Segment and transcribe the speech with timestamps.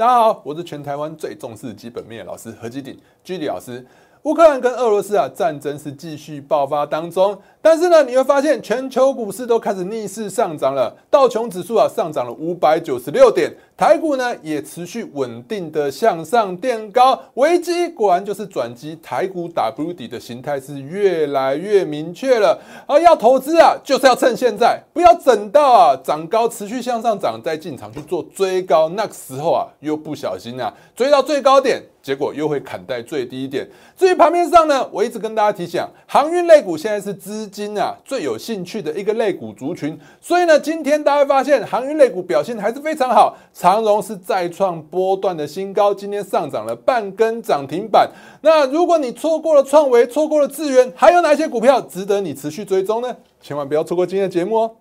[0.00, 3.86] 大家好，我是全台湾最重视基本面的老师何基鼎居里老师。
[4.24, 13.50] 乌克兰跟俄罗斯啊战争是继续爆发当中，但是呢，你会发现全球股市都开始逆势上涨了，道琼指数啊上涨了五百九十六点。
[13.78, 22.60] 台股呢也持续稳定的向上垫高，危机果然就是转机，台股 W 底的形态是越来越明确了。
[22.86, 33.64] 而要投资啊，就是要趁现在，不要等到啊涨高持续向上涨再进场去做追高，那个时候啊又不小心啊追到最高点，结果又会砍在最低点。
[33.96, 43.36] 至于盘面上呢，我一直跟大家提醒，航运类股现在是资金啊最有兴趣的一个类股族群，所以呢，今天大家会发现航运类股表现还是非常好。
[43.54, 48.10] 长荣是再创波段的新高，今天上涨了半根涨停板。
[48.40, 53.16] 那如果你错过了创维，错过了智源，还有哪些股票值得你持续追踪呢？
[53.40, 54.79] 千万不要错过今天的节目哦。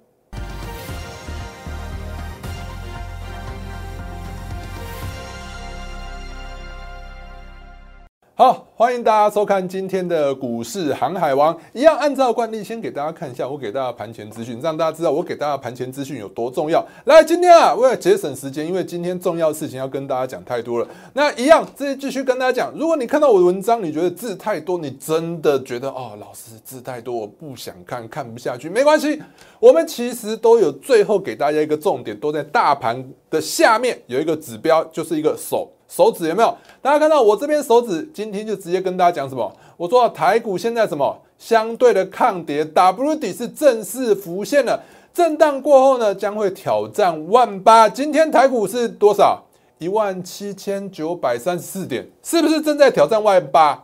[8.39, 11.53] 好，欢迎大家收看今天的股市航海王。
[11.73, 16.81] 一样按照惯例，先给大家看一下我给大家盘前资讯，让大家知道我给大家盘前资讯有多重要。
[17.03, 20.87] 来，今天啊，为了节省时间，因为今天重要事情要跟大家讲太多了。
[21.11, 22.73] 那一样，这继续跟大家讲。
[22.79, 29.21] 如果你看到我的文章，你觉得字太多，你真的觉得哦，老师字太多，我不想看，看不下去，没关系。
[29.59, 35.69] 我们其实都有最后给大家一个重点，都在大盘的下面有一个指标，就是一个手。
[35.89, 36.55] 手指有没有？
[36.81, 39.51] 大家看到我这边手指，今天就直接跟大家讲什么？
[39.75, 44.79] 我说台股现在什么相对的抗跌，W 底是正式浮现了，
[45.13, 47.89] 震荡过后呢，将会挑战万八。
[47.89, 49.43] 今天台股是多少？
[49.79, 53.83] 一万七千九百三十四点，是不是正在挑战万八？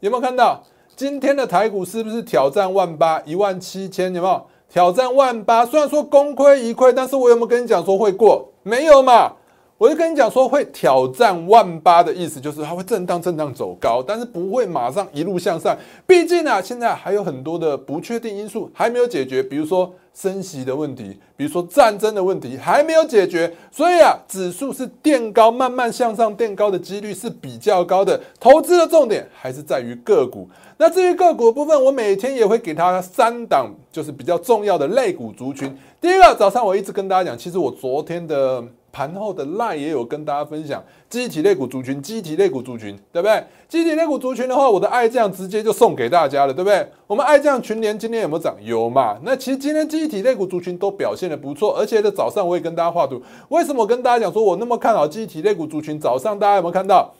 [0.00, 0.62] 有没有看到
[0.94, 3.22] 今天的台股是不是挑战万八？
[3.24, 5.64] 一万七千有没有挑战万八？
[5.64, 8.46] 虽然说功亏一篑，但是我有没有跟你讲说会过？
[8.62, 9.32] 没有嘛？
[9.78, 15.76] 我就跟你讲说，会挑战万八的意思就是它会震荡震荡走高，但是不会马上一路向上。
[16.06, 28.18] 毕竟呢，现在还有很多的不确定因素还没有解决，比如说升息的问题，比如说战争的问题还没有解决，所以啊，指数是垫高，慢慢向上垫高的几率是比较高的。
[28.40, 30.48] 投资的重点还是在于个股。
[30.78, 35.76] 那至于个股部分，我每天也会给它三档，就是比较重要的类股族群。
[36.00, 38.64] 第一个，早上我一直跟大家讲，其实我昨天的。
[38.92, 43.44] 盘后的赖也有跟大家分享，机体类股族群，机体类股族群，对不对？
[43.68, 46.88] 机体类股族群的话，我的爱将直接就送给大家了，对不对？
[47.06, 48.56] 我们爱将群联今天有没有涨？
[48.62, 49.18] 有嘛？
[49.22, 53.20] 那其实今天机体类股族群都表现的不错，而且在早上我也跟大家画图。
[53.48, 55.98] 为什么跟大家讲说我那么看好机体类股族群？
[55.98, 57.12] 早上大家有没有看到？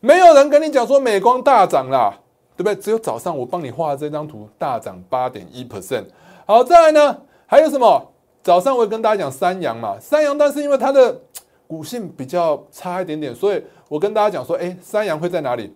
[0.00, 2.14] 没有人跟你讲说美光大涨啦，
[2.56, 2.74] 对不对？
[2.74, 6.04] 只有早上我帮你画的这张图大涨八点一 percent。
[6.46, 8.10] 好，再来呢，还有什么？
[8.42, 11.18] 早上我也跟大家讲三阳嘛，三阳，但是因为它的
[11.66, 15.74] 股性比较差一点点，所以我跟大家讲说，哎，三阳会在哪里？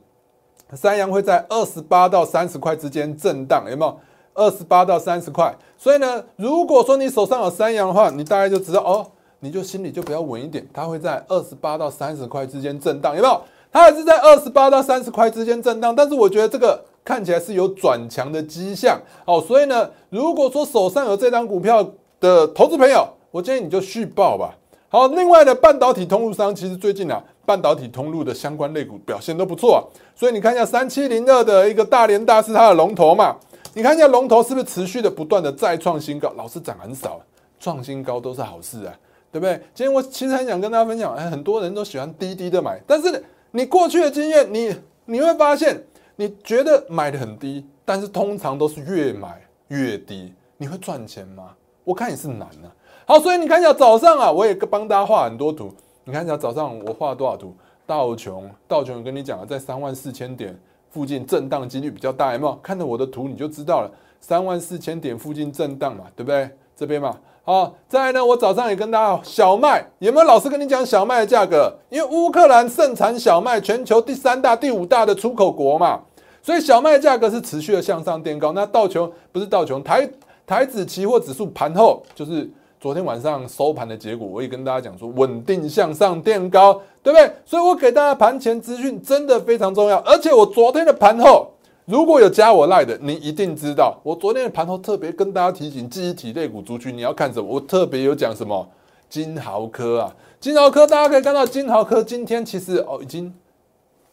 [0.75, 3.99] 三阳会在二十八到三十块之间震荡，有没有？
[4.39, 9.05] 二十八到三十块，所以呢，如果说你手上有三阳的话，你大概就知道哦，
[9.41, 13.41] 你就心里就比较稳一点，它会在二十八到三十块之间震荡，有没有？
[13.73, 21.85] 它还是在二十八到三十块之间震荡，但是我觉得这个看起来是有转强的迹象，哦，所以呢，如果说手上有这张股票，
[22.21, 24.55] 的投资朋友，我建议你就续报吧。
[24.89, 29.79] 好，另外的半导体通路商，其实最近啊，半导体通路的相关类股表现都不错啊。
[30.17, 33.37] 所以你看一下三七零二的一个大连大是它的龙头嘛？
[33.75, 36.33] 你看一下龙头是不是持续的不断的再创新高？
[36.37, 37.21] 老是涨很少，
[37.61, 38.99] 创新高都是好事啊，
[39.31, 39.55] 对不对？
[39.75, 44.75] 今天我其实很想跟大家分享，哎，很多人都喜欢低低的买，但是你过去的经验，你
[45.07, 45.83] 你会发现，
[46.17, 51.55] 你觉得买的很低，但是通常都是越买越低，你会赚钱吗？
[51.85, 52.73] 我看也是难啊。
[53.07, 55.73] 好，所以你看一下早上啊，我也帮大家画很多图。
[56.05, 57.55] 你看一下早上我画了多少图？
[57.87, 60.59] 道琼，道琼跟你讲了，在三万四千点
[60.91, 62.59] 附近震荡几率比较大，有没有？
[62.63, 63.91] 看着我的图你就知道了，
[64.21, 66.51] 三万四千点附近震荡嘛，对不对？
[66.77, 71.73] 这边嘛，好，再来呢，我早上也跟大家小麦有没有老师跟你讲小麦的价格？
[71.91, 76.01] 因为乌克兰盛产小麦，全球第三大、第五大的出口国嘛，
[76.43, 78.53] 所以小麦价格是持续的向上垫高。
[78.53, 80.09] 那道琼不是道琼台。
[80.47, 82.51] 台指期货指数盘后就是
[82.81, 87.33] 昨天晚上收盘的结果，我也跟大家讲说稳定向上垫高，对不对？
[87.47, 91.51] 所以我给大家盘前资讯真的非常重要，而且我昨天的盘后
[91.87, 98.69] 如果有加我赖的，你一定知道，我昨天的盘后特别跟大家提醒，记忆体类股族群你要看什么，我特别有讲什么
[99.09, 103.33] 金豪科啊，金豪科大家可以看到金豪科今天其实哦已经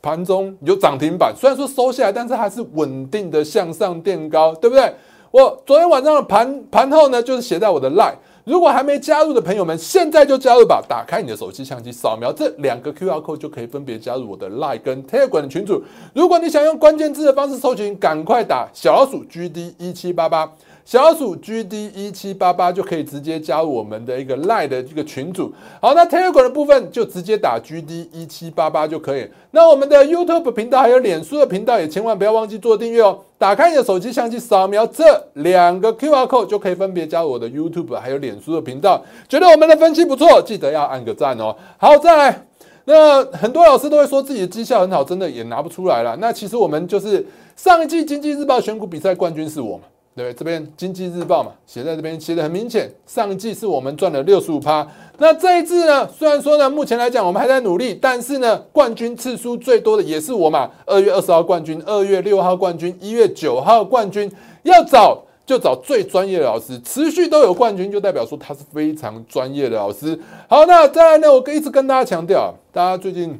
[0.02, 4.94] 盘中有涨停板，虽然说收下来，但是还是稳定的向上垫高，对不对？
[5.32, 8.16] 我昨天晚上的盘盘后呢，就是写在我的赖。
[8.46, 10.80] 如果还没加入的朋友们，现在就加入吧！
[10.88, 15.84] 打开你的手机相机，扫描这两个 QR code 就可以分别加入我的 Like 跟 Telegram 的群组。
[16.14, 20.54] 如果你想用关键字的方式搜寻，赶快打小老鼠 GD 一七八八。
[20.86, 25.52] 小鼠 GD 一七八八就可以直接加入我们的一个 Lie 的这个群组。
[25.82, 29.28] 好，那 Telegram 的部分就直接打 GD 一七八八就可以。
[29.50, 33.20] 那我们的 YouTube 频道还有脸书的频道也千万不要忘记做订阅哦。
[33.40, 35.04] 打开你的手机相机，扫描这
[35.34, 39.04] 两个 QR code 就可以分别加入我的 YouTube 还有脸书的频道。
[39.28, 41.56] 觉得我们的分析不错，记得要按个赞哦。
[41.80, 42.46] 好，再来。
[42.86, 46.16] 那很多老师都会说自己的绩效很好，真的也拿不出来了。
[46.22, 49.84] 那其实我们就是上一季经济日报选股比赛冠军是我嘛。
[50.16, 54.88] 对，这边经济日报嘛，写在这边写的很明显，上季是我们赚了六十五趴。
[55.18, 60.72] 那这一次呢，虽然说呢，目前来讲我们还在努力，但是呢，冠军次数最多的也是我嘛。
[60.86, 64.32] 二月二十号冠军，二月六号冠军，一月九号冠军，
[64.64, 70.18] 要找就找最专业的老师，持续都有冠军，就代表说他是非常专业的老师。
[70.48, 73.38] 好，那再来呢，我一直跟大家强调，大家最近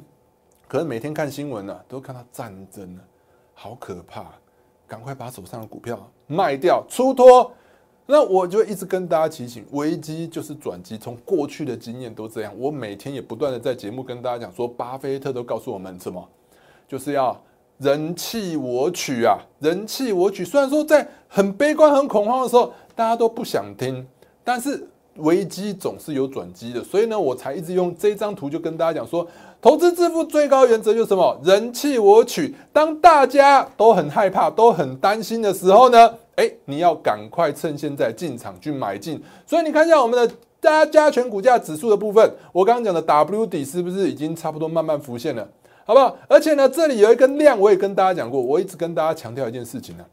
[0.68, 3.02] 可能每天看新闻呢，都看到战争了，
[3.54, 4.26] 好可怕。
[4.88, 7.52] 赶快把手上的股票卖掉出脱，
[8.06, 12.54] 那我就一直跟大家提醒，危机就是转机，从过去的经验都这样。
[12.58, 16.28] 我每天也不断的在节目跟大家讲说，巴菲特都告诉我们什么，
[16.88, 17.40] 就是要
[17.78, 20.46] 人气我取啊，人气我取。
[20.46, 24.06] 虽然说在很悲观、很恐慌的时候，大家都不想听，
[24.44, 24.88] 但是。
[25.20, 29.26] 危机总是有转机的，所以呢，我才一直用这张图就跟大家讲说，
[29.66, 31.42] 投资致富最高原则就是什么？
[31.44, 32.54] 人气我取。
[32.72, 39.20] 当大家都很害怕、都很担心的时候呢，哎，你要赶快趁现在进场去买进。
[39.48, 45.50] 所以你看一下我们的加加权股价指数的部分，我刚刚讲的 W 底是不是已经差不多慢慢浮现了？
[45.84, 46.16] 好不好？
[46.28, 50.06] 而且呢，这里有一根量，我也跟大家讲过，我一直跟大家强调一件事情呢，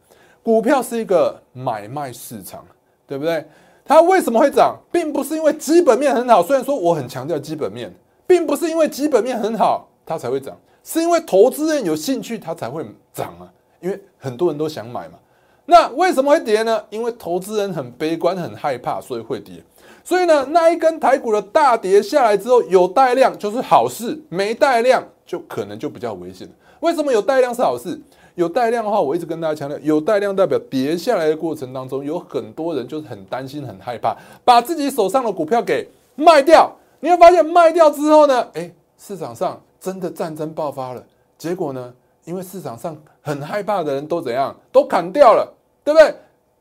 [0.42, 2.64] 股票是一个买卖市场，
[3.06, 3.44] 对不对？
[3.84, 6.42] 它为什么会涨，并不是因为基本面很好。
[6.42, 7.94] 虽然说我很强调基本面，
[8.32, 12.82] 并不是因为基本面很好它才会涨，是因为投资人有兴趣它才会
[13.12, 13.44] 涨啊。
[13.78, 15.18] 因为很多人都想买嘛。
[15.66, 16.82] 那为什么会跌呢？
[16.88, 19.62] 因为投资人很悲观、很害怕，所以会跌。
[20.02, 26.48] 所以呢，那一根台股的大跌下来之后，有带量就是好事，没带量就可能就比较危险。
[26.80, 28.00] 为什么有带量是好事？
[28.34, 35.86] 有带量的话，我一直跟大家强调，有带量代表跌下来的过程当中，有很多人就是很担心、很害怕，把自己手上的股票给
[36.16, 36.74] 卖掉。
[37.04, 41.04] 你会发现卖掉之后呢，哎，市场上真的战争爆发了。
[41.36, 41.92] 结果呢，
[42.24, 45.52] 因为市场上很害怕的人都怎样，都砍掉了，
[45.82, 46.14] 对不对？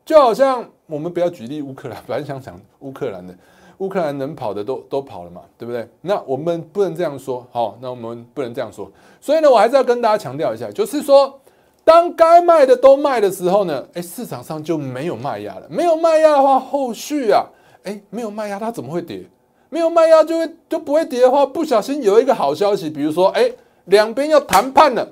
[0.03, 3.31] 就好像我们不要举例乌克兰，本来想讲乌克兰的，
[3.77, 5.87] 乌克兰能跑的都都跑了嘛，对不对？
[6.01, 8.91] 那我们不能这样说，好，那我们不能这样说。
[9.19, 11.37] 所以呢，我还是要跟大家强调一下，就是说。
[11.83, 15.67] 当该卖的都卖的时候呢，哎，市场上就没有卖压了。
[15.67, 17.43] 没有卖压的话，后续啊，
[17.83, 19.27] 哎，没有卖压，它怎么会跌？
[19.71, 23.51] 没有卖压就会就不会跌的话，不小心有一个好消息，比如说，哎，
[23.85, 25.07] 两边要谈判了，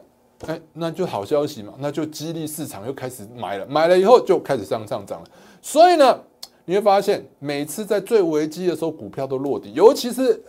[0.45, 5.27] 哎，那就好消息嘛，那就激励市场又开始买了，买了以后就开始上上涨了。
[5.61, 6.19] 所以呢，
[6.65, 10.43] 你会发现每次在最危机的时候，股票都落地，尤其是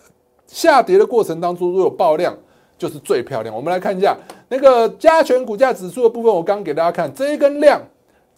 [0.46, 2.36] 下跌的过程当中，如果有爆量。
[2.80, 3.54] 就是最漂亮。
[3.54, 4.16] 我们来看一下
[4.48, 7.78] 那个加权股价指数的部分，我刚给大家看这一根量，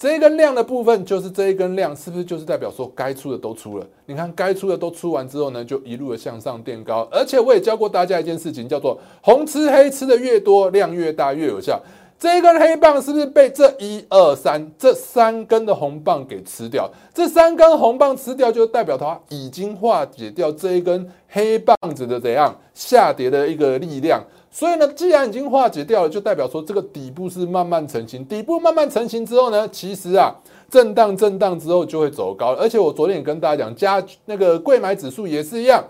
[0.02, 3.86] 这一根量的部分就是这一根量，是不是就是代表说该出的都出了？
[4.04, 7.06] 你看该出的都出完之后呢，就一路的向上垫高。
[7.08, 11.80] 而且我也教过大家一件事情，叫做红吃黑吃的越多，量越大越有效。
[12.18, 16.90] 这一根黑棒是不是被这一二三这三根的红棒给吃掉？
[17.14, 24.20] 这三根红棒吃掉，就代表它已经化解掉这一根黑棒子的怎样下跌的一个力量。
[24.54, 28.22] 所以呢，既然已经化解掉了，就代表说这个底部是慢慢成型。
[28.26, 30.30] 底部慢慢成型之后呢，其实啊，
[30.70, 32.54] 震荡震荡之后就会走高。
[32.56, 35.82] 而且我昨天也跟大家讲，加那个贵买指数也是一样，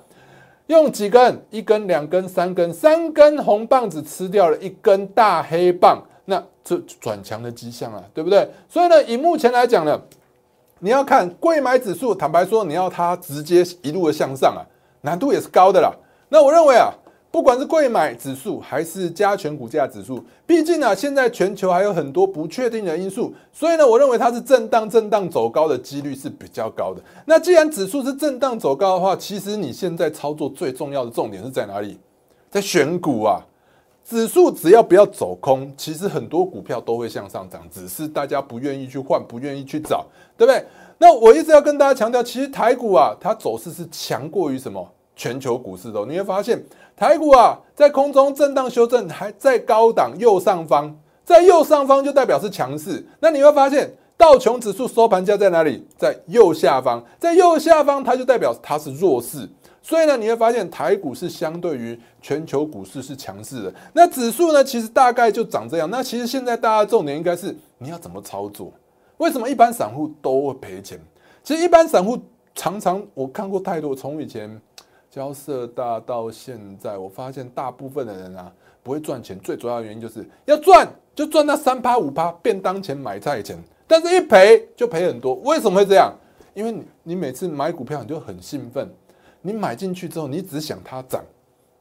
[0.68, 6.00] 用几根，一根、两根、三根，三根红棒子吃掉了一根大黑棒。
[6.24, 8.48] 那这转强的迹象啊，对不对？
[8.68, 10.00] 所以呢，以目前来讲呢，
[10.78, 14.62] 你要看贵买指数，坦白说，你要它直接一路的向上啊，
[15.00, 15.92] 难度也是高的啦。
[16.28, 16.92] 那我认为啊，
[17.32, 27.02] 不管是贵买指数还是加权股价指数，毕竟呢，现在全球还有很多不确定的因素，所以呢，我认为它是震荡震荡走高的几率是比较高的。
[27.24, 31.98] 那既然指数是震荡走高的话，其实你现在操作最重要的重点是在哪里？
[32.50, 33.40] 在选股啊。
[34.04, 40.04] 指数只要不要走空，其实很多股票都会向上涨，只是大家不愿意去换，不愿意去找，
[40.36, 40.62] 对不对？
[40.98, 44.84] 那我一直要跟大家强调，其实台股啊，它走势是强过于什么
[45.14, 46.04] 全球股市的。
[46.04, 46.60] 你会发现，
[47.02, 53.04] 台股啊，在空中震荡修正，还在高档右上方，在右上方就代表是强势。
[53.18, 53.92] 那你会发现。
[54.16, 55.84] 道琼指数收盘价在哪里？
[55.98, 59.48] 在右下方，在右下方，它就代表它是弱势。
[59.82, 63.74] 所以呢，你会发现台股是相对于全球股市是强势的。
[63.92, 65.90] 那指数呢，其实大概就长这样。
[65.90, 68.72] 那其实现在大家重点应该是你要怎么操作？
[69.16, 71.00] 为什么一般散户都会赔钱？
[71.42, 72.16] 其实一般散户
[72.54, 74.48] 常常我看过太多，从以前
[75.12, 78.50] 交涉大到现在，我发现大部分的人啊
[78.82, 85.34] 不会赚钱，最主要的原因就是要赚就赚那三趴五趴便当钱买菜钱，但是一赔就赔很多。
[85.44, 86.10] 为什么会这样？
[86.54, 88.90] 因为你你每次买股票你就很兴奋。
[89.42, 91.22] 你买进去之后，你只想它涨，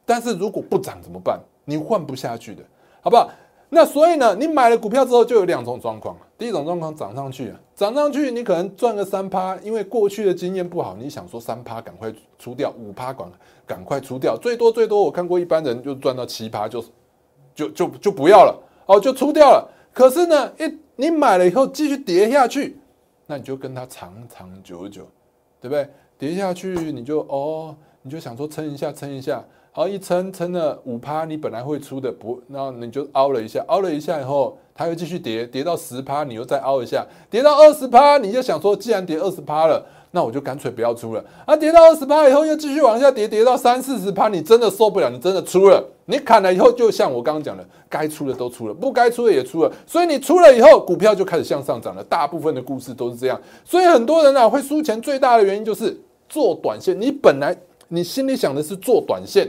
[0.04, 1.40] 但是如果不涨怎么办？
[1.64, 2.62] 你换不下去的，
[3.00, 3.30] 好不好？
[3.70, 6.14] 那所以呢，你买了股票之后就有两种状况。
[6.42, 13.32] 第一种状况涨上去，涨上去你可能赚个三趴，因为过去的经验不好，你想说三趴赶快出掉，五趴赶
[13.64, 16.84] 赶快出掉，最多最多我看过一般人就赚到七趴就
[17.54, 19.70] 就就就不要了哦，就出掉了。
[19.92, 22.76] 可是呢，一你买了以后继续跌下去，
[23.24, 25.06] 那你就跟它长长久久，
[25.60, 25.88] 对不对？
[26.18, 29.44] 跌下去，你就哦，你就想说撑一下，撑一下，
[29.74, 41.24] 好一撑撑了五趴，你本来会出的不，然后你就凹了一下，凹了一下以后，它又继续跌，跌到十趴，你又再凹一下，跌到二十趴，你就想说，既然跌二十趴了，那我就干脆不要出了。
[41.46, 52.04] 啊，跌到二十趴以后又继续往下跌，跌到三四十趴，你真的受不了，你真的出了，你砍了以后，就像我刚刚讲的，该出的都出了，不该出的也出了，所以你出了以后，股票就开始向上涨了。
[52.04, 55.98] 大部分的故事都是这样，所以很多人啊会输钱，最大的原因就是。
[56.28, 57.54] 做短线，你本来
[57.88, 59.46] 你心里想的是做短线，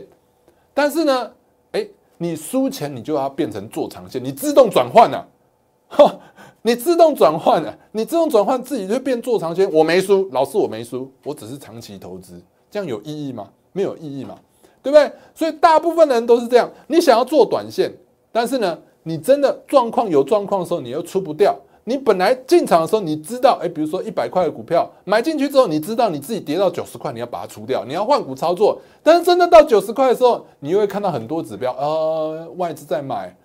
[0.73, 1.31] 但是呢，
[1.71, 1.87] 哎，
[2.17, 5.27] 你输钱，你就要变成做长线，你自动转换了，
[5.87, 6.19] 哈，
[6.61, 9.71] 你自动转换了，你自动转换自己就变做长线。
[9.71, 13.49] 我没输，老师我没输，我只是长期投资，这样有意义吗？
[13.71, 14.35] 没有意义嘛，
[14.81, 15.11] 对不对？
[15.33, 17.91] 所以大部分的人都是这样，你想要做短线，
[18.31, 21.57] 但是呢，你真的状况有状况的时候，你又出不掉。
[21.85, 28.79] 你本来进场的时候，你知道，哎，比如说一百块的股票买进去之后，你知道你自己跌到九十块，你要把它出掉，你要换股操作。
[29.01, 33.35] 但是真的到九十块的时候，你又会看到很多指标，呃，外资在买，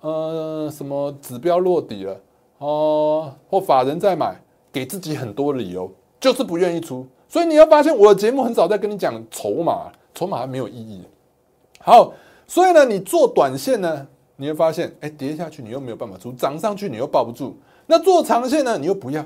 [0.00, 2.20] 呃，什么指标落底了，
[2.58, 4.40] 哦，或法人在买，
[4.72, 7.06] 给自己很多理由，就是不愿意出。
[7.28, 11.02] 所以你要发现，我的节目很少在跟你讲筹码，筹码没有意义。
[11.78, 12.12] 好，
[12.48, 17.56] 所以呢，你做短线呢，你会发现，哎，跌下去你又没有办法出，涨上去你又抱不住。
[17.86, 18.78] 那做长线呢？
[18.78, 19.24] 你又不要，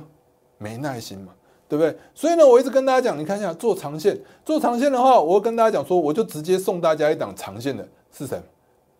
[0.58, 1.32] 没耐心嘛，
[1.68, 1.96] 对不对？
[2.14, 8.42] 所以呢，我一直跟大家讲，你看一下做长线，做长线的话，我跟大家讲说，我就直接送大家一档长线的，是什么？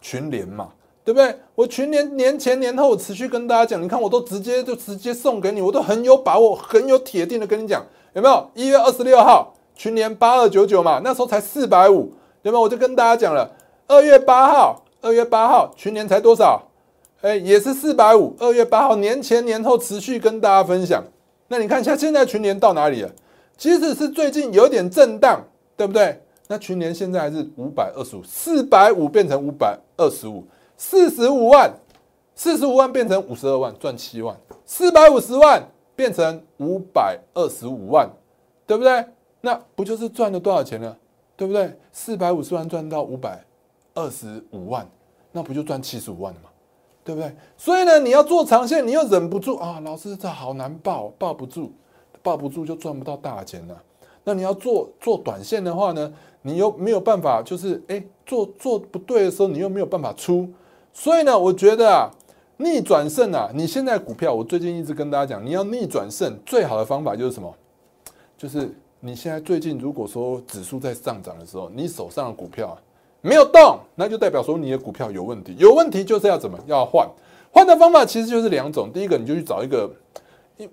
[0.01, 0.69] 群联嘛，
[1.05, 1.37] 对不对？
[1.57, 8.51] 我群联年前年后持续跟大家讲，你看我都直接就直接送给你，我都很有把握，很有铁定的跟你讲，有没有？
[8.55, 12.13] 一月二十六号群联八二九九嘛，那时候才四百五，
[12.43, 12.61] 对吧？
[12.61, 13.51] 我就跟大家讲了，
[13.89, 16.63] 二月八号，二月八号群联才多少？
[17.21, 18.35] 哎，也是四百五。
[18.39, 21.03] 二月八号，年前年后持续跟大家分享。
[21.49, 23.11] 那你看一下，现在群年到哪里了？
[23.57, 25.45] 即使是最近有点震荡，
[25.77, 26.21] 对不对？
[26.47, 30.45] 那群年现在还是五百二十五，四百五变成五百二十五，
[30.77, 31.73] 四十五万，
[32.37, 34.37] 四十五万变成五十二万，赚七万。
[34.65, 35.63] 四百五十万
[35.97, 38.09] 变成五百二十五万，
[38.65, 39.05] 对不对？
[39.41, 40.97] 那不就是赚了多少钱呢？
[41.37, 41.77] 对不对？
[41.93, 43.45] 四百五十万赚到五百
[43.95, 44.89] 二十五万，
[45.33, 46.49] 那不就赚七十五万了吗？
[47.09, 47.35] 对不对？
[47.57, 51.73] 所以呢，你要做长线，你又忍不住啊，老师这好难抱，抱不住，
[52.23, 53.83] 抱不住就赚不到大钱了。
[54.25, 56.13] 那你要做做短线的话呢，
[56.43, 60.47] 你又没有办法，就是哎，做做不对的时候，你又没有办法出。
[60.93, 62.11] 所以呢，我觉得啊，
[62.59, 67.51] 逆转胜啊，你现在股票，我最近一直跟大家讲，你要逆转胜，最好的方法就是什么？
[68.37, 72.77] 就是你现在最近如果说指数在上涨的时候，你手上的股票啊。
[73.21, 75.55] 没有动，那就代表说你的股票有问题。
[75.59, 77.09] 有问题就是要怎么要换？
[77.51, 78.91] 换的方法其实就是两种。
[78.93, 79.91] 第一个，你就去找一个，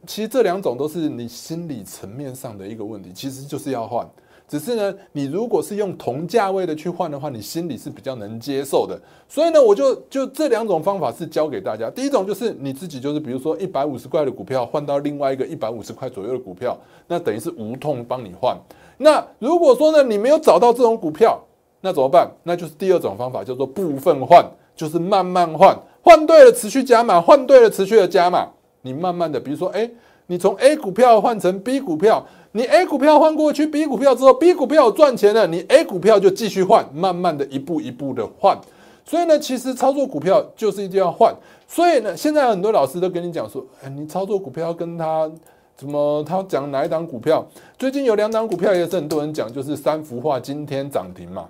[0.05, 4.07] 其实这两种都是你心理层面上的一个问题，其实就是要换。
[4.47, 8.95] 只是呢，你如果是用同价位的去换的话，你心里是比较能接受的。
[9.27, 11.89] 所以呢，我就就这两种方法是教给大家。
[11.89, 18.55] 第一种就是你自己就是比如说一百五十块的股票换到另外一个一百五十块左右的股票，那等于是无痛帮你换。
[18.97, 21.43] 那如果说呢，你没有找到这种股票，
[21.85, 22.27] 那怎么办？
[22.41, 24.43] 那就是第二种方法，叫做部分换，
[24.75, 28.47] 就是慢慢换，换对了持续加码，换对了持续的加码。
[28.81, 29.87] 你慢慢的，比如说，哎，
[30.25, 38.57] 你从 A 股票换成 B 股票，你 A 股票换过去 B 股票之后，B 股票赚钱了，你 A 股票就继续换，慢慢的一步一步的换。
[39.05, 41.31] 所以呢，其实操作股票就是一定要换。
[41.67, 45.29] 所以呢，现在很多老师都跟你讲说，哎，你操作股票跟他
[45.77, 46.23] 怎么？
[46.23, 47.45] 他讲哪一档股票？
[47.77, 51.47] 最近有两档股票也是很多人讲，就是三幅画今天涨停嘛。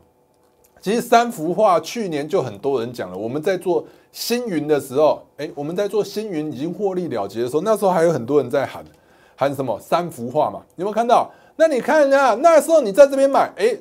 [0.85, 8.85] 其实三幅画去年就很多人讲了，我们在做星云的时候，哎，我们在做星云已经获利了结的时候，那时候还有很多人在喊
[9.35, 11.31] 喊什么三幅画嘛，有没有看到？
[11.55, 13.75] 那你看一下，那时候你在这边买，哎，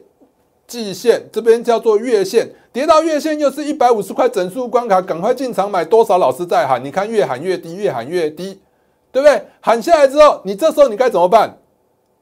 [0.67, 6.83] 季线这边叫做月线，跌到月线又是一百五十块整数关卡，赶快进场买，多少老师在喊？
[6.83, 8.59] 你看越喊越低，越喊越低，
[9.13, 9.43] 对不对？
[9.61, 11.55] 喊下来之后，你这时候你该怎么办？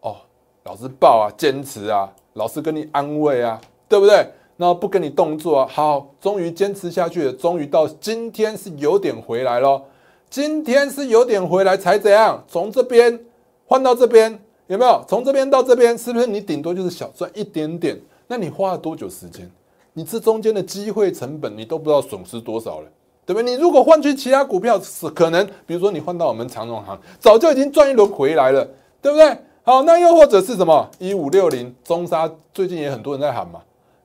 [0.01, 0.17] 哦，
[0.65, 4.27] 老师抱啊，坚持啊，老师跟你安慰啊，对不对？
[4.57, 9.83] 那不跟你动作，好，终于坚持下去了，终于到今天是有点回来咯。
[10.31, 12.43] 今天是有点回来才怎样？
[12.49, 13.19] 从这边
[13.67, 15.05] 换到这边，有没有？
[15.09, 18.01] 从这边到这边，是不是你顶多就是小赚一点点？
[18.29, 19.51] 那你花了多久时间？
[19.93, 22.89] 你这中间的机会成本，你都不知道损失多少了，
[23.27, 23.51] 对不对？
[23.51, 28.67] 你如果换去其他股票，是可能，比如说你换到我们长荣行，早就已经赚一轮回来了，
[29.03, 29.37] 对不对？
[29.65, 33.61] 好，那又或者是什么一五六零中沙，最近也很多人在喊嘛。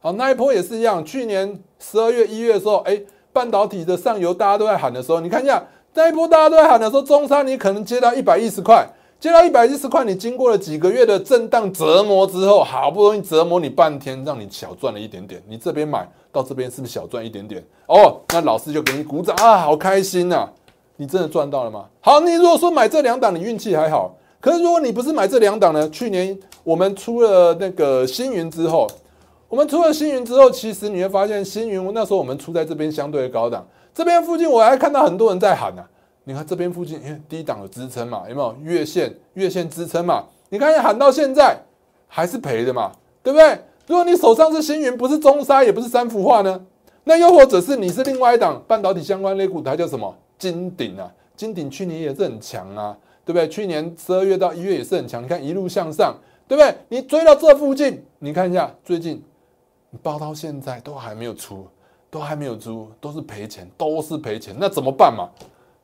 [0.07, 1.03] 好，那一波也是一样。
[1.03, 2.97] 去年十二月、一月的时候，哎，
[3.33, 5.61] 半导体的上游大家都在喊的时候，你看一下
[5.95, 8.87] 那一波大家都在喊的时候，中山你可能接到一百一十块，
[9.19, 15.43] 接到一百一十块，你经过了几个月的震荡折磨之后，好不容易折磨你半天，让你小赚了一点点。
[15.45, 17.61] 你这边买到这边是不是小赚一点点？
[17.87, 20.47] 哦，那老师就给你鼓掌啊，好开心呐！
[20.95, 21.83] 你真的赚到了吗？
[21.99, 24.15] 好，你如果说买这两档，你运气还好。
[24.39, 25.89] 可是如果你不是买这两档呢？
[25.89, 28.87] 去年我们出了那个星云之后。
[29.49, 35.83] 我们出了星云之后，其实你会发现星云那时候我们出在这边相对的高档，这边附近我还看到很多人在喊呢。
[36.25, 40.25] 你看这边附近，因为低档有支撑嘛，有没有月线月线支撑嘛？
[40.49, 41.57] 你看喊到现在
[42.09, 42.91] 还是赔的嘛，
[43.23, 43.57] 对不对？
[43.85, 46.61] 如果你手上是星云，不是中沙，也不是三幅画呢，
[47.05, 51.09] 那又或者是你是另外一档半导体相关类股，它叫什么金鼎啊？
[51.37, 53.47] 金鼎去年也是很强啊，对不对？
[53.47, 56.13] 去年十二月到一月也是很强，你看一路向上，
[56.45, 56.75] 对不对？
[56.89, 59.23] 你追到这附近，你看一下最近。
[60.01, 61.67] 包到现在都还没有出，
[62.09, 65.29] 都还没有租，都是赔钱，都是赔钱，那怎么办嘛？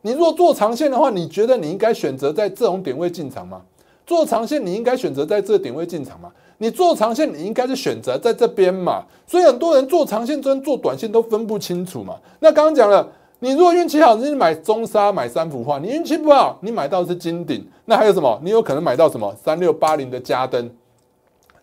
[0.01, 3.61] 你如果做长线的话，你觉得你应该选择在这种点位进场吗？
[4.05, 6.29] 做长线你应该选择在这个点位进场吗？
[6.57, 9.03] 你做长线你应该是选择在这边嘛？
[9.25, 12.17] 所以很多人做长线跟做短线都分不清楚嘛。
[12.39, 13.07] 那刚刚讲了，
[13.39, 17.65] 你如果运气好，你买中沙买三幅画；你运气不好，你买到是金鼎。
[17.85, 18.39] 那还有什么？
[18.43, 20.69] 你有可能买到什么三六八零的加登。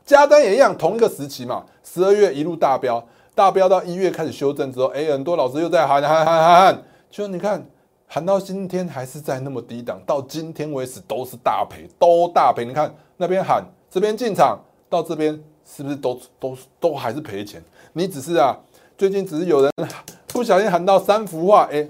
[0.04, 7.66] 加单也一样，同一个时期嘛，十二月一路大飙，大飙到一月开始修正之后，哎，很多老师又在喊喊喊喊喊，就你看
[8.06, 12.64] 喊到今天还是在那么低档，到今天为止都是大赔，都大赔。
[12.64, 14.56] 你看那边喊，这边进场，
[14.88, 15.32] 到这边
[15.64, 17.60] 是不是都都都还是赔钱？
[17.92, 18.56] 你只是啊，
[18.96, 19.72] 最近只是有人
[20.28, 21.88] 不小心喊到三幅画，哎，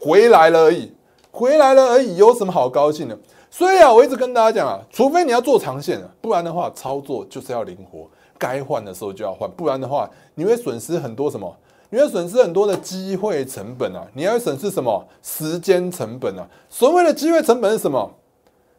[0.00, 0.92] 回来了而已，
[1.30, 3.16] 回来了而已，有什么好高兴的？
[3.52, 11.56] 所以啊，我一直跟大家讲啊，除非你要做长线啊，不然的话，操作就是要灵活，该换的时候就要换，不然的话，你会损失很多什么？
[11.88, 14.04] 你会损失很多的机会成本啊！
[14.12, 15.06] 你要损失什么？
[15.22, 16.44] 时间成本啊！
[16.68, 18.10] 所谓的机会成本是什么？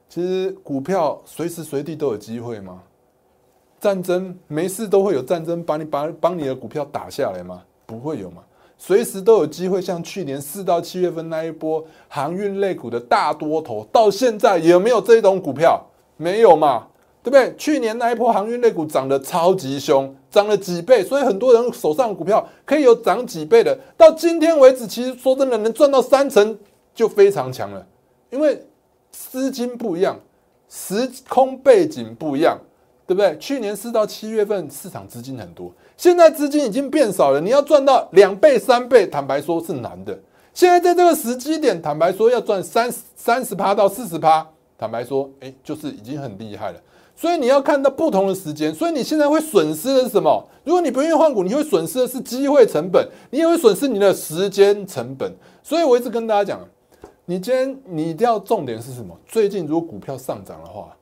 [0.10, 2.82] 其实股票随时随地都有机会吗？
[3.80, 7.62] 战争没事都会有战争，把你把帮你的股票打下来吗？
[7.86, 8.43] 不会有吗？
[8.78, 15.82] 随时都有机会，像去年四到七月份那一波航运类股的大多头，到现在有没有这种股票？
[16.17, 16.88] 没有嘛，
[17.28, 17.54] 对不对？
[17.58, 23.78] 去年那一波航运类股涨得超级凶，涨了几倍，所以很多人手上股票可以有涨几倍的。
[23.98, 26.58] 到今天为止，其实说真的，能赚到三成
[26.96, 27.86] 就非常强了，
[28.30, 28.66] 因为
[29.12, 30.18] 资金不一样，
[30.70, 32.58] 时空背景不一样。
[33.06, 33.38] 对不对？
[33.38, 37.40] 去年四到七月份市场资金很多，现在资金已经变少了。
[37.40, 40.20] 你要赚到两倍、三倍，坦白说是难的。
[40.54, 44.46] 现在在这个时机点，坦白说要赚三三十趴到四十趴，
[44.78, 46.80] 坦白说，哎，就是已经很厉害了。
[47.17, 50.47] 所以你要看到不同的时间，所以你现在会损失的是什么？
[50.63, 55.34] 如果你不愿意换股，你会损失的是机会成本，你也会损失你的时间成本。
[55.63, 56.65] 所以我一直跟大家讲，
[57.25, 59.17] 你今天你一定要重点是什么？
[59.25, 60.95] 最近如果股票上涨的话，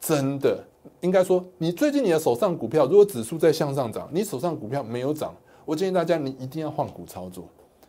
[0.00, 0.58] 真的。
[1.02, 7.44] 应该说，你最近你的手上股票，如果指数在向上涨，你手上股票没有涨，我建议大家你一定要换股操作。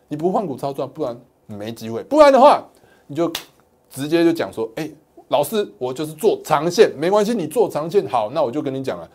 [0.08, 2.04] 你不换股操作，不然没机会。
[2.04, 2.62] 不然的话，
[3.06, 3.32] 你就
[3.90, 4.90] 直接就讲说，哎，
[5.32, 9.10] 老师，我就是做长线，没关系，你做长线好，那我就跟你讲了，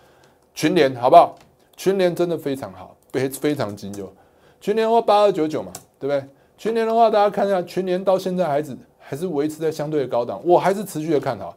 [0.53, 1.35] 群联好不好？
[1.77, 4.11] 群联真的非常好，非非常精优。
[4.59, 6.27] 群联的话八二九九嘛，对不对？
[6.57, 11.55] 群联的话，大家看一下，群联到现在还是还是维持在相对的高档，我还是持续的看好，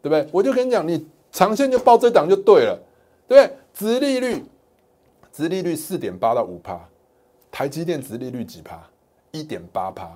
[0.00, 0.28] 对不对？
[0.30, 1.04] 我就跟你讲，你。
[1.34, 2.78] 长线就报这档就对了，
[3.26, 3.56] 对不对？
[3.72, 4.44] 殖利率，
[5.32, 6.78] 殖利率四点八到五趴，
[7.50, 8.78] 台积电殖利率几趴？
[9.30, 10.14] 一点八趴，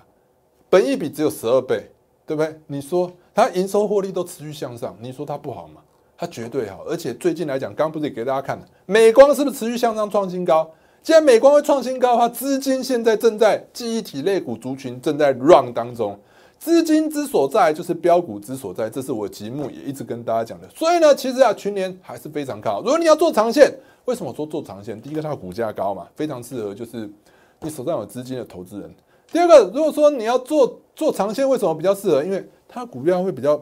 [0.69, 1.91] 本益比只有十二倍，
[2.27, 2.55] 对不对？
[2.67, 5.83] 你说它营收获利都持续向上，你说它不好吗？
[6.17, 10.67] 它绝对好，而且最近来讲，刚不是也给大家看了，美光是不是持续向上创新高？
[11.03, 16.19] 既然美光会创新高的话，资金现在正在记忆体类股族群正在 run 当中，
[16.59, 20.67] 资金之所在就是标股之所在，这是我节目也一直跟大家讲的。
[20.75, 22.81] 所以呢，其实啊，群年还是非常看好。
[22.81, 23.71] 如果你要做长线，
[24.07, 24.99] 为什么说做长线？
[24.99, 27.07] 第一个，它的股价高嘛，非常适合就是
[27.61, 28.91] 你手上有资金的投资人。
[29.31, 32.25] 第二个，如果说你要做做长线，为什么比较适合？
[32.25, 33.61] 因为它股票会比较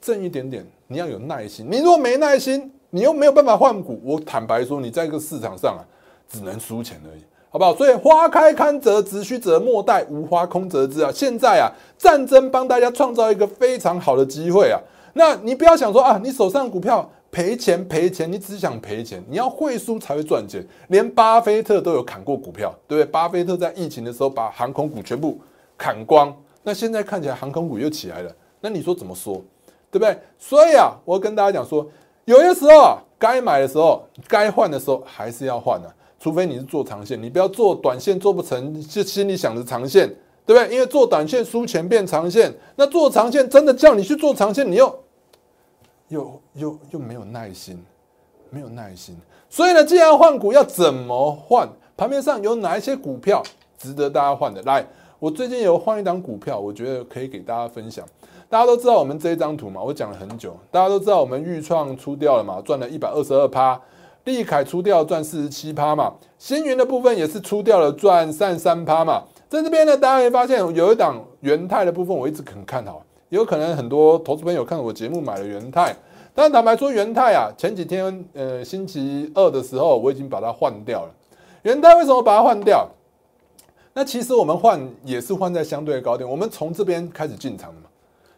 [0.00, 0.66] 正一点点。
[0.88, 5.82] 你要有耐心，你如果没耐心，你又没有办法换股，我坦白说，你在一个市场上啊，
[6.28, 7.74] 只能输钱而已，好不好？
[7.74, 11.10] 所以花开堪折直须折，莫待无花空折枝啊！
[11.12, 11.66] 现在啊，
[11.98, 14.78] 战争帮大家创造一个非常好的机会啊！
[15.14, 20.64] 那你不要想说啊，你手上的股票赔钱赔钱，你只想赔钱，你要会输才会赚钱。
[20.86, 23.10] 连巴菲特都有砍过股票，对不对？
[23.10, 25.40] 巴菲特在疫情的时候把航空股全部
[25.76, 26.32] 砍光，
[26.66, 29.40] 那现在看起来航空股又起来了，那你说怎么说？
[29.88, 30.18] 对不对？
[30.36, 31.86] 所以啊，我跟大家讲说，
[32.24, 35.88] 有些时候，该买的时候，该换的时候，还是要换的。
[36.18, 40.08] 除非你是做长线，你不要做短线做不成，就心里想着长线，
[40.44, 40.74] 对不对？
[40.74, 45.04] 因为做短线输钱变长线，那做长线真的叫你去做长线，你又
[46.08, 47.80] 又又又没有耐心，
[48.50, 49.16] 没有耐心。
[49.48, 51.68] 所以呢，既然换股要怎么换？
[51.96, 53.40] 盘面上有哪一些股票
[53.78, 54.60] 值得大家换的？
[54.62, 54.84] 来，
[55.18, 58.04] 我最近有换一档股票，我觉得可以给大家分享。
[58.50, 60.54] 大家都知道我们这一张图嘛，我讲了很久。
[60.70, 63.80] 大家都知道我们预创出掉了嘛，赚了一百二十二趴；
[64.24, 69.22] 利凯出掉赚四十七趴嘛，星云的部分也是出掉了赚三三趴嘛。
[69.48, 73.02] 在这边呢，大家会发现有一档元泰的部分，我一直很看好。
[73.30, 75.96] 有可能很多投资朋友看我节目买了元泰，
[76.34, 81.10] 但坦白说，元泰啊，前几天呃星期二的时候我已经把它换掉了。
[81.62, 82.86] 元泰为什么把它换掉？
[83.98, 87.86] 那其实我们换也是换在相对的高点，我们从这边开始进场的嘛。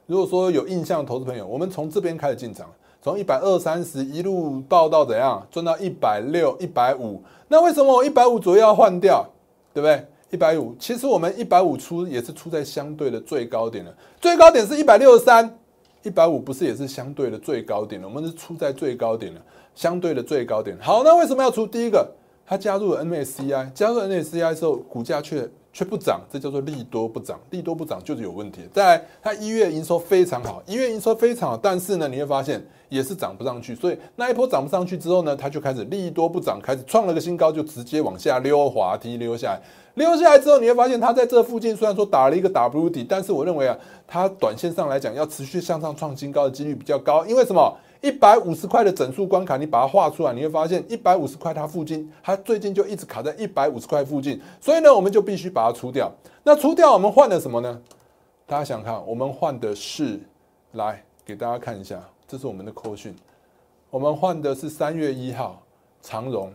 [0.06, 7.20] 如果说有印象，投资朋友，我们从这边开始进场，从一百二三十一路报到怎样，赚到一百六、一百五。
[7.48, 9.28] 那为什么我一百五左右要换掉？
[9.74, 10.06] 对不对？
[10.30, 15.58] 一百五，其实我们一百五出也是出在相对的最高点了，最高点是一百六十三，
[16.04, 18.06] 一百五不是也是相对的最高点了？
[18.06, 19.40] 我们是出在最高点了，
[19.74, 20.78] 相对的最高点。
[20.80, 21.66] 好，那为什么要出？
[21.66, 22.08] 第一个，
[22.48, 25.48] 它加入了 NSCI，加入 NSCI 之后，股价却。
[25.70, 28.62] 却不涨，这叫做利多不涨，利多不涨就是有问题。
[28.72, 33.76] 在它一月营收非常好，一月营收非常好，但是呢，你会发现也是涨不上去。
[33.76, 39.60] 所以那一波涨不上去之后呢，它就开始利多不涨，开始创了个新高，就直接往下溜滑梯溜下来。
[39.94, 47.72] 溜下来之后，你会发现它在这附近虽然说打了一个 W 底，但是我认为啊，它短线上来讲要持续向上创新高的几率比较高，因为什么？
[48.00, 56.10] 一百五十块的整数关卡，你把它画出来，你会发现一百五十块它附近，它最近就一直卡在一百五十块附近，所以呢，我们就必须把它出掉。
[56.44, 57.80] 那出掉，我们换了什么呢？
[58.46, 60.20] 大家想看，我们换的是，
[60.72, 63.14] 来给大家看一下，这是我们的扣讯，
[63.90, 65.60] 我们换的是三月一号
[66.00, 66.52] 长荣，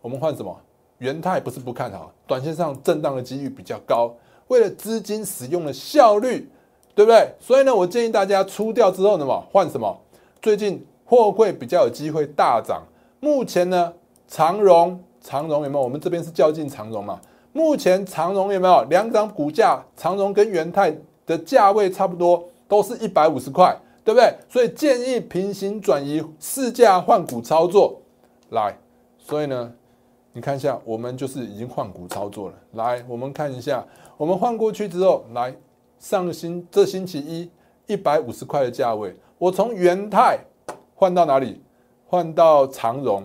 [0.00, 0.54] 我们换什么？
[0.98, 4.14] 元泰不是不看好，短线上震荡的几率比较高，
[4.48, 6.48] 为了资金使用的效率，
[6.94, 7.28] 对不对？
[7.40, 9.98] 所以呢，我建议大家出掉之后呢嘛，换什么？
[10.42, 12.82] 最近货柜比较有机会大涨，
[13.20, 13.94] 目前呢，
[14.26, 15.84] 长荣长荣有没有？
[15.84, 17.20] 我们这边是较劲长荣嘛？
[17.52, 18.82] 目前长荣有没有？
[18.90, 20.92] 两涨股价，长荣跟元泰
[21.24, 23.72] 的价位差不多，都是一百五十块，
[24.04, 24.34] 对不对？
[24.48, 28.02] 所以建议平行转移，市价换股操作
[28.50, 28.76] 来。
[29.18, 29.72] 所以呢，
[30.32, 32.54] 你看一下，我们就是已经换股操作了。
[32.72, 35.54] 来，我们看一下，我们换过去之后，来
[36.00, 37.48] 上星这星期一
[37.86, 39.16] 一百五十块的价位。
[39.42, 40.38] 我从元泰
[40.94, 41.60] 换到哪里？
[42.06, 43.24] 换到长荣，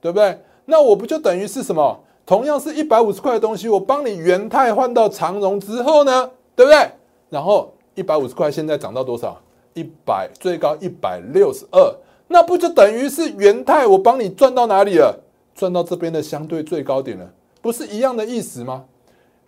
[0.00, 0.38] 对不对？
[0.64, 2.00] 那我不就等于是什么？
[2.24, 6.88] 同样是一百五十块的东西，我帮你元泰换到长荣之后呢，对不对？
[7.28, 9.38] 然后一百五十块现在涨到多少？
[9.74, 11.94] 一百最高一百六十二，
[12.28, 15.20] 那不就等于是元泰我帮你赚到哪里了？
[15.54, 18.86] 赚到这边的相对最高点了，不是一样的意思吗？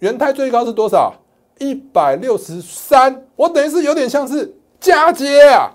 [0.00, 1.14] 元泰最高是多少？
[1.58, 5.70] 一百六十三，我等于是有点像是加接啊。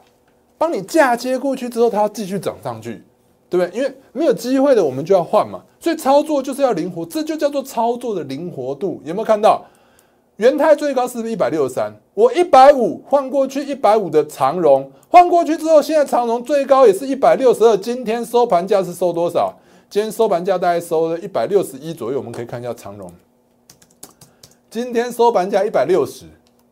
[0.58, 3.04] 帮你嫁接过去之后，它要继续涨上去，
[3.50, 3.78] 对不对？
[3.78, 5.62] 因为没有机会的，我们就要换嘛。
[5.80, 9.02] 所以操作就是要灵活，这就叫做操作的灵活度。
[9.04, 9.66] 有没有看到？
[10.38, 11.94] 元泰最高是不是一百六十三？
[12.14, 17.78] 我一百五换过去一百五的长荣，换过去之后，现在长荣最高也是一百六十二。
[17.78, 19.54] 今天收盘价是收多少？
[19.90, 22.18] 今天收盘价大概收了一百六十一左右。
[22.18, 23.10] 我们可以看一下长荣，
[24.70, 26.26] 今天收盘价一百六十。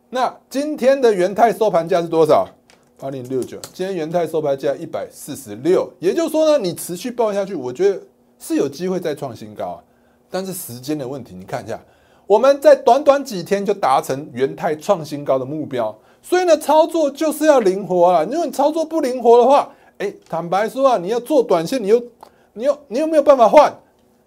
[0.10, 2.46] 那今天的元泰收盘价是多少？
[3.04, 8.00] 八零六九，今天元泰收盘价一百四十六，也就是说呢，你持续报下去，我觉得
[8.40, 9.84] 是有机会再创新高啊。
[10.32, 11.78] 但是时间的问题，你看一下，
[12.26, 18.24] 我们在短短几天就达成元泰创新高的目标，所以呢，操作就是要灵活啊。
[18.24, 22.02] 如果你操作不灵活的话，哎，坦白说啊，你要做短线，你又
[22.54, 23.70] 你又你又没有办法换，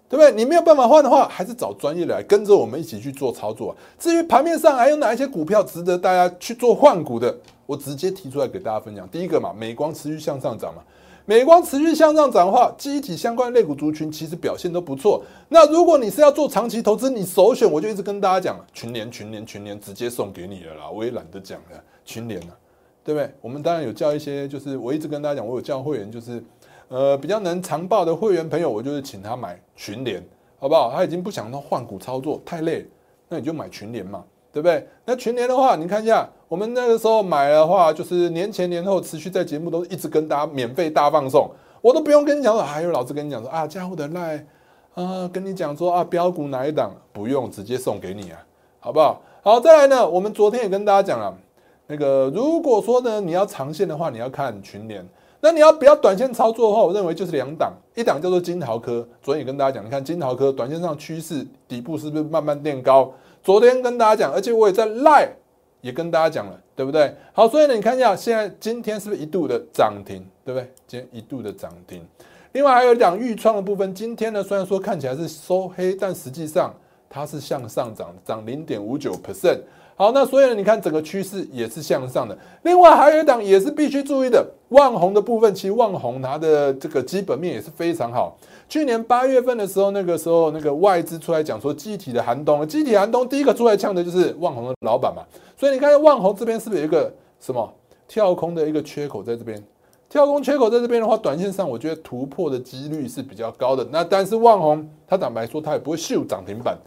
[0.07, 0.31] 对不对？
[0.33, 3.75] 你没有办法换的话，还是找专业来跟着我们一起去做操作。
[3.97, 7.35] 至于盘面上还有哪一些股票值得大家去做换股的，
[7.67, 9.07] 我直接提出来给大家分享。
[9.09, 10.81] 第一个嘛，美光持续向上涨嘛，
[11.25, 15.21] 美光持续向上涨的话，机体相关类股族群其实表现都不错。
[15.49, 22.57] 那如果你是要做长期投资，你首选我就一直跟大家讲，群联、群联、群联，直接送给你了啦，我也懒得讲了，群联啊，
[23.03, 23.31] 对不对？
[23.41, 26.43] 我们当然有叫一些，就是我一直跟大家讲，我有叫会员，就是。
[26.89, 30.25] 呃，比较能长报的会员朋友，我就是请他买群联，
[30.57, 30.89] 好不好？
[30.89, 32.87] 他已经不想到换股操作太累，
[33.27, 34.87] 那你就买群联嘛，对不对？
[35.03, 41.49] 那群联的话，你看一下，我们那个时候买的话，就是年前年后持续在节目都一直跟大家免费大放送，
[41.81, 44.45] 我都不用跟你讲说，还有老师跟你讲说啊，家伙的赖
[44.93, 48.39] 啊，跟你讲说啊，标股哪一档不用直接送给你啊，
[48.79, 49.21] 好不好？
[49.43, 51.35] 好，再来呢，我们昨天也跟大家讲了，
[51.87, 55.05] 那个如果说呢你要长线的话，你要看群联。
[55.39, 59.07] 那你要不要短线操作的话，我认为就是两档，一档叫做金豪科。
[59.21, 63.11] 昨天也跟大家讲，你看金豪科短线上趋势底部是不是慢慢垫高？
[63.43, 65.29] 昨天跟大家讲，而且我也在赖
[65.87, 67.15] 也跟大家讲了，对不对？
[67.31, 70.69] 好，所以呢，你看一下现在今天是不是一度的涨停，对不对？
[70.85, 72.05] 今天一度的涨停。
[72.51, 76.73] 另外还有两预创的部分，今天呢虽然说看起来是收黑，但实际上
[77.09, 79.61] 它是向上涨，涨零点五九 percent。
[79.99, 82.37] 好，那所以呢，你看整个趋势也是向上的。
[82.61, 88.37] 另外还有一档也是必须注意的，万红的部分，其实万红它的这个基本面也是非常好。
[88.69, 95.23] 去年八月份的时候，那个时候那个外资出来讲说，机体的寒冬，机体寒冬第一个出来呛的就是万红的老板嘛。
[95.57, 97.67] 所以你看万红这边是不是有一个什么
[98.07, 99.59] 跳空的一个缺口在这边？
[100.07, 103.83] 跳空缺口在这边的话，短线上我觉得突破的几率是比较高的。
[103.91, 106.77] 那但是万红它坦白说，它也不会秀涨停板。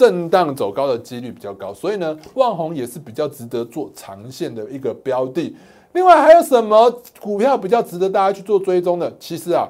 [0.00, 5.54] 震荡走高的几率比较高，所以呢，万红也是比较值得做长线的一个标的。
[5.92, 9.12] 另外还有什么股票比较值得大家去做追踪的？
[9.20, 9.68] 其实啊，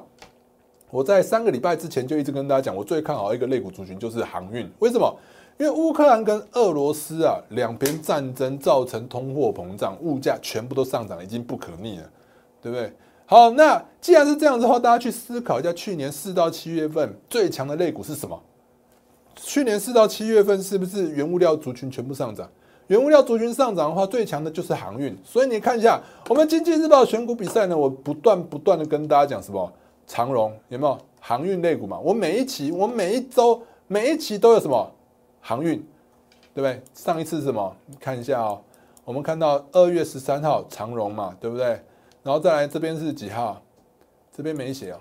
[0.89, 4.71] 我在三个礼拜之前就一直跟大家讲，我最看好一个类股族群就是航运。
[4.79, 5.13] 为什么？
[5.59, 12.05] 因为乌克兰跟俄罗斯啊两边战争造成通货膨胀，物价全部都上涨，已经不可逆了，
[12.63, 12.93] 对不对？
[13.27, 18.41] 好，那既然是这样子的话，大家去思考一下，去年四到七月份最强的类股是什么？
[19.37, 22.49] 去年四到七月份是不是原物料族群全部上涨？
[22.89, 25.17] 原物料族群上涨的话，最强的就是航运。
[25.25, 29.73] 所以你看一下我们经济日报选股比赛呢，我不断不断的跟大家讲什么
[30.07, 31.99] 长荣有没有航运类股嘛？
[32.01, 34.91] 我每一期我每一周每一期都有什么
[35.41, 35.79] 航运，
[36.53, 36.83] 对不对？
[36.93, 37.77] 上一次什么？
[38.01, 38.61] 看一下哦，
[39.05, 41.81] 我们看到二月十三号长荣嘛，对不对？
[42.23, 43.63] 然后再来这边是几号？
[44.37, 44.99] 这边没写哦。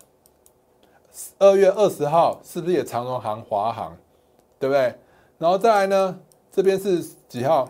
[1.40, 3.98] 二月二十号是不是也长荣航华航？
[4.60, 4.94] 对不对？
[5.38, 6.20] 然后再来呢？
[6.52, 7.70] 这边是几号？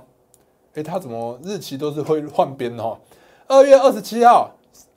[0.74, 2.98] 哎，它怎么日期都是会换边哦？
[3.48, 4.52] 二月二十七号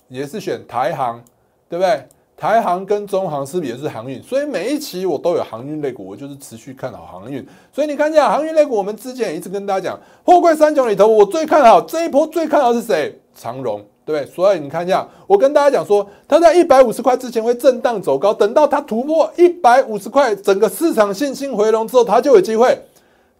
[0.09, 1.23] 也是选台航，
[1.69, 2.07] 对不对？
[2.37, 4.23] 台航跟中航是不是也是航运？
[4.23, 7.47] 所以每一期我都有航运类股，我就是持续看好航运。
[7.73, 13.21] 所以你看一下航运类股，我们之前也一直跟大家讲，货柜三角里头，我最看好这一波最看好是谁？
[13.35, 13.85] 长荣。
[14.05, 22.77] 对，所以你看一下，我跟大家讲说，它在一百五十块之前会震荡走高，等到它突破一百五十块，整个市场信心回笼之后，它就有机会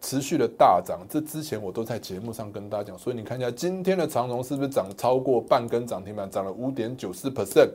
[0.01, 1.01] 持续的大涨。
[1.11, 7.71] 这之前我都在节目上跟大家讲，所以你看一下今天的长荣是不是涨超过半根涨停板，涨了五点九四 percent，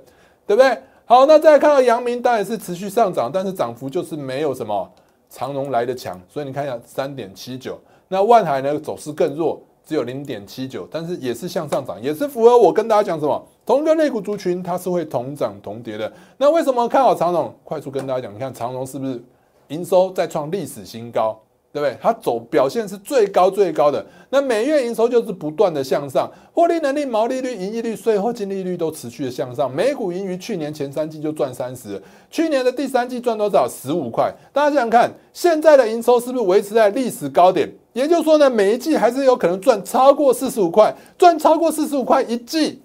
[0.45, 0.77] 对不对？
[1.03, 4.89] 好，那再来看到阳明，当然是持续上涨，但是涨幅就是没有什么
[5.29, 9.61] 长荣来的强，所以你看一下三点七九，那万海呢走势更弱。
[9.87, 16.11] 只有零点七九，但是也是向上涨，也是符合我跟大家讲什么，同一个类股族群它是会同涨同跌的。
[16.37, 17.55] 那为什么看好长荣？
[17.63, 19.23] 快速跟大家讲，你看长荣是不是
[19.69, 21.39] 营收再创历史新高？
[21.73, 21.97] 对不对？
[22.01, 29.73] 它走表现是最高最高的，那每月营收就是不断的向上，获利能力、毛利率、盈利率、税后净利率都持续的向上。
[29.73, 33.67] 每股盈余去年前三季就赚三十，去年的第三季赚多少？
[33.69, 34.33] 十五块。
[34.51, 37.69] 大家想想看，现在的营收是不是维持在历史高点？
[37.97, 42.79] 也就是说呢，每一季还是有可能赚超过四十五块，赚超过四十五块一季，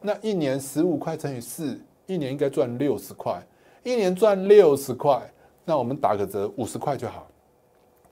[0.00, 3.46] 那一年十五块乘以四，一年应该赚六十块，
[3.82, 5.20] 一年赚六十块，
[5.66, 7.26] 那我们打个折，五十块就好。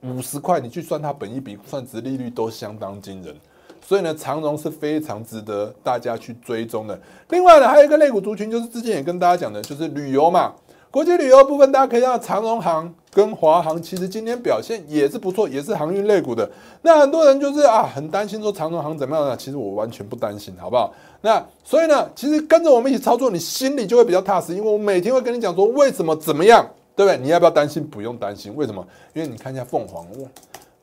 [0.01, 3.35] 五十块，你去算它本一笔算值利率都相当惊人，
[3.81, 7.01] 所以呢，长荣是非常值得大家去追踪的。
[7.29, 10.53] 另外呢，还有一个类股族群，就是之前也跟大家讲的，就是旅游嘛，
[10.91, 16.49] 国际旅游部分，大家可以看到长荣航跟华航其实今天表现也是不错，也是航运类股的。
[16.81, 19.37] 那很多人就是啊，很担心说长荣航怎么样呢？
[19.37, 20.93] 其实我完全不担心，好不好？
[21.21, 26.67] 那所以呢，其实跟着我们一起操作，你心里就会比较踏实，因为我每天会跟你讲说为什么怎么样。
[26.95, 27.17] 对不对？
[27.17, 27.83] 你要不要担心？
[27.83, 28.55] 不用担心。
[28.55, 28.87] 为什么？
[29.15, 30.05] 因为你看一下凤凰，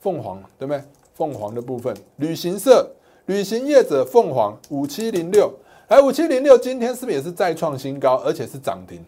[0.01, 0.83] 凤凰对不对？
[1.15, 2.91] 凤凰的部分，旅行社、
[3.27, 5.55] 旅行业者，凤凰五七零六，
[5.87, 9.01] 哎，五七零六今天是不是也是再创新高，而且是涨停？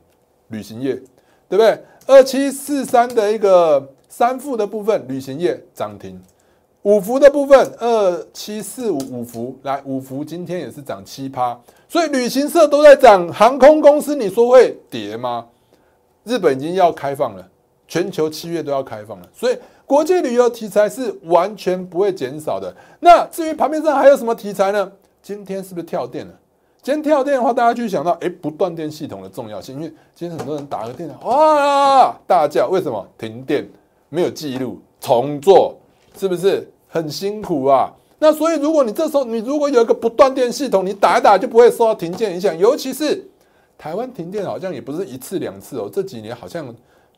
[0.50, 0.94] 旅行业，
[1.48, 1.76] 对不对？
[2.06, 6.20] 二七四三的一个三副的部分，旅行业涨停。
[6.82, 11.56] 五福的部分，二七四五五福来，五福今天也是涨七趴，
[11.88, 15.46] 所以旅行社都在涨，航空公司你说会跌吗？
[16.24, 17.48] 日本已经要开放了，
[17.86, 22.74] 全球七月都要开放了，所以国际旅游题材是完全不会减少的。
[22.98, 24.90] 那至于盘面上还有什么题材呢？
[25.22, 26.34] 今天是不是跳电了？
[26.82, 33.64] 今天跳电的话，大家就想到，哎，不断电系统的重要性，因为今天很多人打个电话，哇，大叫，为什么停电？
[34.08, 35.76] 没有记录，重做。
[36.18, 37.90] 是不是很辛苦啊？
[38.18, 42.58] 那所以如果你这时候你如果有一个不断电系统，你打一打就不会受到停电影响。
[42.58, 43.24] 尤其是
[43.78, 46.66] 台湾停电好像也不是一次两次哦，这几年好像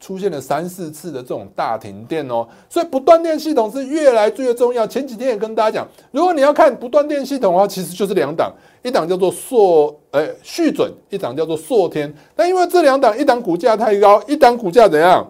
[0.00, 2.46] 出现了三四次的这种大停电哦。
[2.68, 4.86] 所以不断电系统是越来越重要。
[4.86, 8.52] 前几天也跟大家讲，如果你要看不断电系统的话，其实就是两档，
[8.82, 12.12] 一档叫做硕呃续准，一档叫做硕天。
[12.34, 15.26] 但因为这两档，一档股价太高，一档股价怎样，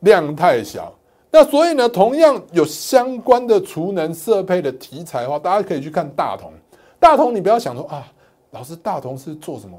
[0.00, 0.94] 量太小。
[1.30, 6.52] 那所以呢，同样有相关的储能设备的题材的话，大家可以去看大同。
[6.98, 8.06] 大同，你不要想说啊，
[8.52, 9.78] 老师，大同是做什么？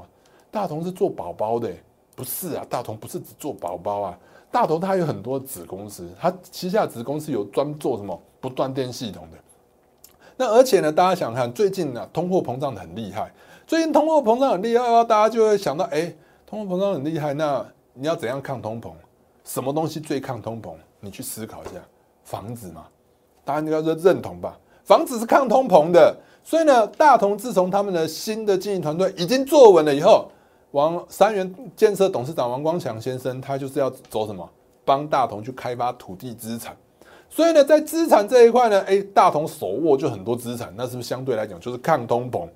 [0.52, 1.70] 大同是做宝宝的，
[2.14, 4.18] 不是啊，大同不是只做宝宝啊，
[4.50, 9.38] 大同它有很多子公司，它旗下子公司有专做什么不断电系统的。
[10.36, 13.32] 那而且呢，大家想看最近呢，通货膨胀的很厉害，
[13.66, 16.12] 最近通货膨胀很厉害，大家就会想到，哎，
[16.46, 18.90] 通货膨胀很厉害，那你要怎样抗通膨？
[19.44, 20.72] 什么东西最抗通膨？
[21.00, 21.80] 你去思考一下，
[22.24, 22.86] 房子嘛，
[23.44, 24.58] 大家应该说认同吧？
[24.84, 30.30] 房子是抗通膨的，所以呢，大同自从他们的新的经营团队已经坐稳了以后，
[30.72, 34.48] 王三元建设董事长王光强先生，他就是要走什么？
[34.84, 36.76] 帮大同去开发土地资产。
[37.28, 42.48] 所以呢，在资产这一块呢，哎，大同手握就很多资产，那是不是相对来讲就是抗通膨？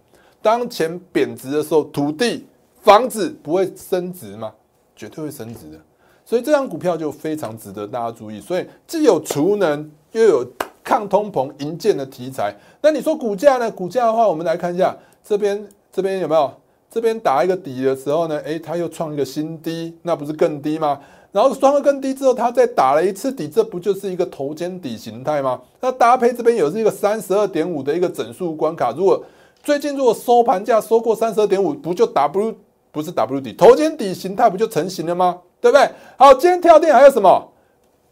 [0.42, 2.46] 当钱贬值的时候，土地、
[2.82, 4.52] 房子不会升值吗？
[4.96, 5.78] 绝对会升值的。
[6.24, 8.40] 所以这张股票就非常值得大家注意。
[8.40, 10.46] 所以既有储能，又有
[10.82, 12.54] 抗通膨、银建的题材。
[12.80, 13.70] 那你说股价呢？
[13.70, 16.52] 股价的话，我们来看一下这边，这边有没有？
[16.94, 18.38] 这边打一个底的时候呢？
[18.44, 21.00] 诶，它又创一个新低，那不是更低吗？
[21.32, 25.60] 然后双了更低之后，它再打了一次底，这不就是一个头肩底形态吗？
[25.80, 28.92] 那搭配这边有是一个三十二点五的一个整数关卡。
[28.96, 29.20] 如果
[29.60, 32.54] 最近如果收盘价收过三十二点五，不就 W
[32.92, 35.40] 不是 W 底头肩底形态不就成型了吗？
[35.60, 35.90] 对不对？
[36.16, 37.50] 好，今天跳电还有什么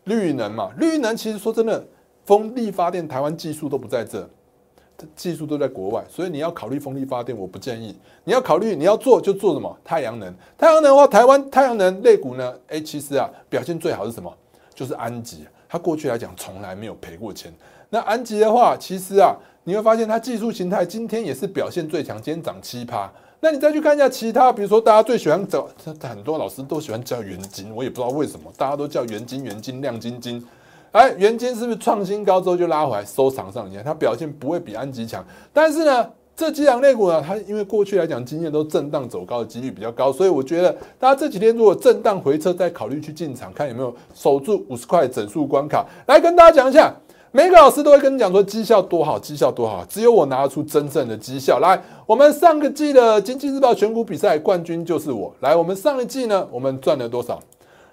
[0.07, 0.71] 绿能嘛？
[0.77, 1.87] 绿能其实说真的，
[2.25, 4.29] 风力发电台湾技术都不在这，
[5.15, 7.97] 技术都在国外，所以你要考虑风力发电，我不建议。
[8.25, 10.35] 你要考虑你要做就做什么太阳能。
[10.57, 14.33] 太阳能的话，台湾太阳能类股呢，哎，其实啊表现最好是什么？
[14.75, 17.53] 就是安吉，它过去来讲从来没有赔过钱。
[17.91, 19.35] 那安吉的话，其实啊
[19.65, 23.11] 你会发现它技术形态今天也是表现最强，今天涨七趴。
[23.41, 25.69] 那你再去看一下其他，比如说大家最喜欢找，
[26.01, 30.45] 很多老师都喜欢叫元金，我也不知道为什么，大家都叫元金、元金、亮晶晶。
[30.93, 33.69] 哎，元金是不是创新高之后就拉回来收藏上？
[33.69, 45.87] 你看它表现不会比安吉强，但是呢，这几两类股呢，它因为过去来讲经验都震荡走高的几率比较高，所以我觉得大家这几天如果震荡回撤，再考虑去进场，看有没有守住五十块整数关卡。
[46.07, 46.95] 来跟大家讲一下。
[47.35, 51.83] 每个老师都会跟你讲说绩效多好，绩效多好，只有我拿得出真正的绩效来。
[52.05, 55.35] 我们上个季的经济日报选股比赛冠军就是我。
[55.41, 57.41] 来，我们上一季呢，我们赚了多少？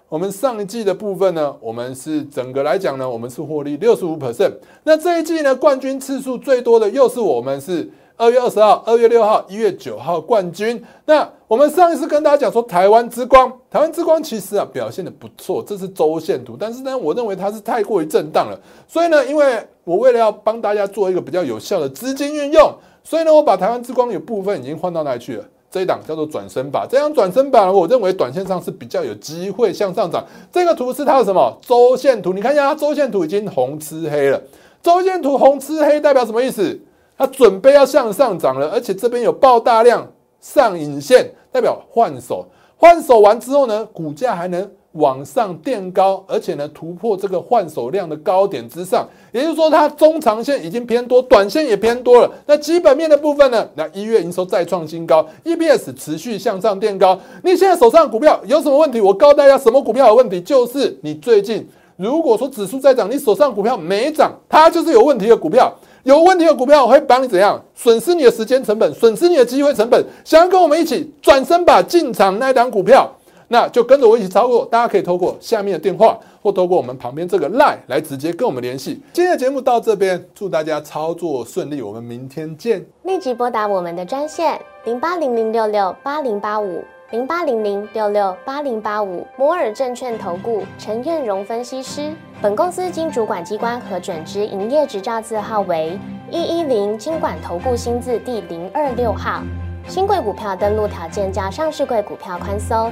[0.10, 4.52] 我们上一季的部分呢，我们是整个来讲呢，我们是获利六十五 percent。
[4.84, 7.90] 那这一季呢，冠军次数最多的又是我们是。
[8.18, 10.84] 二月二十号、二月六号、一月九号冠军。
[11.06, 16.58] 那我们上一次跟大家讲说，台湾之光，台湾之光其实啊表现的不错，这是周线图。
[16.60, 18.60] 但是呢，我认为它是太过于震荡了。
[18.90, 22.70] 所以呢，因为我为了要帮大家做一个比较有效的资金运用，
[23.06, 25.46] 所以呢，我把台湾之光有部分已经换到那里去了？
[25.72, 26.88] 这一档叫做转身板。
[26.90, 30.26] 这样转身板，我认为短线上是比较有机会向上涨。
[30.52, 32.34] 这个图是它的什么周线图？
[32.34, 34.42] 你看一下，它周线图已经红吃黑了。
[34.82, 36.80] 周线图红吃黑代表什么意思？
[37.18, 42.48] 它准备要向上涨了，而且这边有爆大量上影线，代表换手。
[42.78, 49.08] 换手完之后呢，股价还能往上垫高，而且呢突破这个换手量的高点之上。
[49.32, 52.32] 也就是说，它中长线已经偏多，短线也偏多了。
[52.48, 53.68] 那基本面的部分呢？
[53.76, 57.20] 那一月营收再创新高，EPS 持续向上垫高。
[57.44, 59.00] 你现在手上股票有什么问题？
[59.00, 60.42] 我告诉大家，什么股票有问题？
[60.42, 65.72] 就是你最近如果说指数在涨，你手上股票没涨，它就是有问题的股票。
[66.04, 70.04] 有问题的股票，我会帮你怎样损失你的时间成本，损失你的机会成本。
[70.24, 73.08] 想要跟我们一起转身把进场那档股票，
[73.50, 74.66] 那就跟着我一起操作。
[74.66, 79.02] 大家可以透过下面的电话，或透过我们旁边这个 line 来直接跟我们联系。
[79.12, 82.86] 今天的节目到这边，祝大家操作顺利，我们明天见。
[83.04, 86.82] 立即拨打我们的专线零八零零六六八零八五。
[87.12, 92.14] 零八零零六六八零八五摩尔证券投顾陈彦荣分析师。
[92.40, 95.98] 本公司经主管机关核准之营业执照字号为
[96.30, 99.42] 一一零金管投顾新字第零二六号。
[99.88, 102.92] 新贵股票登录条件较上市贵股票宽松，